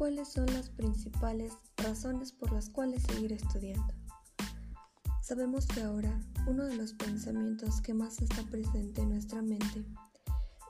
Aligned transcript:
¿Cuáles 0.00 0.28
son 0.28 0.46
las 0.46 0.70
principales 0.70 1.52
razones 1.76 2.32
por 2.32 2.50
las 2.52 2.70
cuales 2.70 3.02
seguir 3.02 3.34
estudiando? 3.34 3.92
Sabemos 5.20 5.66
que 5.66 5.82
ahora 5.82 6.18
uno 6.46 6.64
de 6.64 6.74
los 6.74 6.94
pensamientos 6.94 7.82
que 7.82 7.92
más 7.92 8.22
está 8.22 8.42
presente 8.44 9.02
en 9.02 9.10
nuestra 9.10 9.42
mente 9.42 9.84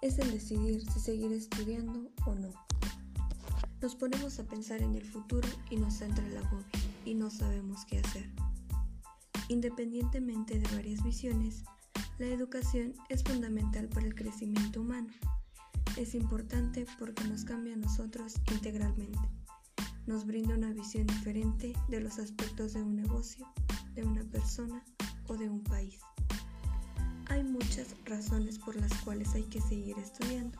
es 0.03 0.19
el 0.19 0.33
decidir 0.33 0.85
si 0.91 0.98
seguir 0.98 1.33
estudiando 1.33 2.11
o 2.27 2.35
no. 2.35 2.51
Nos 3.80 3.95
ponemos 3.95 4.41
a 4.41 4.48
pensar 4.48 4.83
en 4.83 4.97
el 4.97 5.05
futuro 5.05 5.49
y 5.71 5.77
nos 5.77 6.01
entra 6.01 6.27
el 6.27 6.37
agobio 6.37 6.67
y 7.05 7.15
no 7.15 7.31
sabemos 7.31 7.85
qué 7.85 8.01
hacer. 8.01 8.29
Independientemente 9.47 10.59
de 10.59 10.75
varias 10.75 11.05
visiones, 11.05 11.62
la 12.19 12.27
educación 12.27 12.95
es 13.09 13.23
fundamental 13.23 13.89
para 13.91 14.06
el 14.06 14.17
crecimiento 14.17 14.81
humano 14.81 15.12
es 15.97 16.15
importante 16.15 16.87
porque 16.99 17.25
nos 17.25 17.45
cambia 17.45 17.75
a 17.75 17.77
nosotros 17.77 18.35
integralmente. 18.51 19.19
Nos 20.07 20.27
brinda 20.27 20.55
una 20.55 20.73
visión 20.73 21.07
diferente 21.07 21.73
de 21.89 22.01
los 22.01 22.19
aspectos 22.19 22.73
de 22.73 22.83
un 22.83 22.97
negocio, 22.97 23.47
de 23.95 24.05
una 24.05 24.25
persona 24.25 24.84
o 25.29 25.37
de 25.37 25.48
un 25.48 25.62
país. 25.62 26.01
Hay 27.29 27.45
muchas 27.45 27.95
razones 28.07 28.59
por 28.59 28.77
las 28.77 28.93
cuales 29.03 29.34
hay 29.34 29.45
que 29.45 29.61
seguir 29.61 29.98
estudiando. 29.98 30.59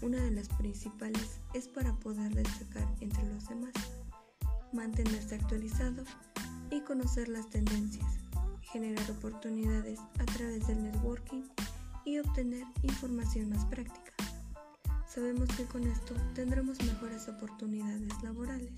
Una 0.00 0.18
de 0.18 0.32
las 0.32 0.48
principales 0.48 1.38
es 1.54 1.68
para 1.68 1.94
poder 2.00 2.34
destacar 2.34 2.88
entre 3.00 3.22
los 3.32 3.48
demás, 3.48 3.72
mantenerse 4.72 5.36
actualizado 5.36 6.02
y 6.70 6.80
conocer 6.80 7.28
las 7.28 7.48
tendencias, 7.50 8.06
generar 8.62 9.08
oportunidades 9.10 10.00
a 10.18 10.24
través 10.24 10.66
del 10.66 10.82
networking 10.82 11.42
y 12.04 12.18
obtener 12.18 12.64
información 12.82 13.50
más 13.50 13.64
práctica. 13.66 14.12
Sabemos 15.12 15.46
que 15.50 15.66
con 15.66 15.86
esto 15.86 16.14
tendremos 16.34 16.82
mejores 16.82 17.28
oportunidades 17.28 18.22
laborales, 18.22 18.72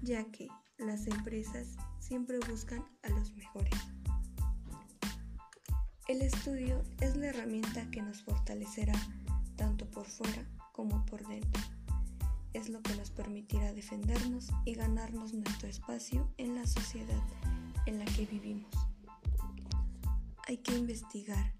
ya 0.00 0.24
que 0.32 0.48
las 0.78 1.06
empresas 1.06 1.76
siempre 1.98 2.38
buscan 2.48 2.82
a 3.02 3.10
los 3.10 3.34
mejores. 3.34 3.74
El 6.08 6.22
estudio 6.22 6.82
es 7.00 7.16
la 7.16 7.26
herramienta 7.26 7.90
que 7.90 8.00
nos 8.00 8.22
fortalecerá 8.22 8.94
tanto 9.56 9.84
por 9.90 10.06
fuera 10.06 10.42
como 10.72 11.04
por 11.04 11.26
dentro. 11.28 11.62
Es 12.54 12.70
lo 12.70 12.80
que 12.80 12.96
nos 12.96 13.10
permitirá 13.10 13.74
defendernos 13.74 14.48
y 14.64 14.72
ganarnos 14.72 15.34
nuestro 15.34 15.68
espacio 15.68 16.32
en 16.38 16.54
la 16.54 16.66
sociedad 16.66 17.22
en 17.84 17.98
la 17.98 18.06
que 18.06 18.24
vivimos. 18.24 18.72
Hay 20.48 20.56
que 20.56 20.74
investigar, 20.74 21.52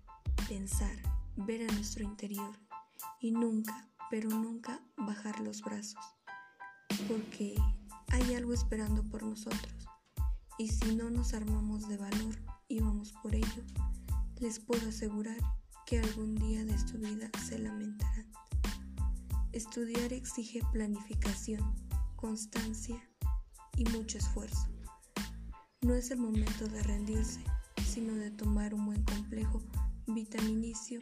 pensar, 0.48 0.96
ver 1.36 1.68
a 1.68 1.74
nuestro 1.74 2.02
interior 2.04 2.56
y 3.20 3.32
nunca, 3.32 3.88
pero 4.10 4.28
nunca 4.28 4.80
bajar 4.96 5.40
los 5.40 5.62
brazos, 5.62 6.04
porque 7.08 7.54
hay 8.08 8.34
algo 8.34 8.52
esperando 8.52 9.02
por 9.08 9.22
nosotros 9.22 9.88
y 10.58 10.68
si 10.68 10.94
no 10.94 11.10
nos 11.10 11.34
armamos 11.34 11.88
de 11.88 11.96
valor 11.96 12.36
y 12.68 12.80
vamos 12.80 13.12
por 13.22 13.34
ello, 13.34 13.64
les 14.38 14.60
puedo 14.60 14.88
asegurar 14.88 15.38
que 15.86 15.98
algún 15.98 16.34
día 16.34 16.64
de 16.64 16.78
su 16.78 16.98
vida 16.98 17.30
se 17.46 17.58
lamentarán. 17.58 18.30
Estudiar 19.52 20.12
exige 20.12 20.60
planificación, 20.72 21.74
constancia 22.16 23.02
y 23.76 23.84
mucho 23.86 24.18
esfuerzo. 24.18 24.68
No 25.80 25.94
es 25.94 26.10
el 26.10 26.18
momento 26.18 26.68
de 26.68 26.82
rendirse, 26.82 27.42
sino 27.84 28.14
de 28.14 28.30
tomar 28.30 28.74
un 28.74 28.86
buen 28.86 29.02
complejo 29.04 29.60
vitaminicio 30.06 31.00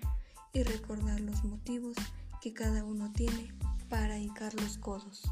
y 0.53 0.63
recordar 0.63 1.21
los 1.21 1.45
motivos 1.45 1.97
que 2.41 2.53
cada 2.53 2.85
uno 2.85 3.13
tiene 3.13 3.53
para 3.89 4.19
hincar 4.19 4.55
los 4.55 4.79
codos. 4.79 5.23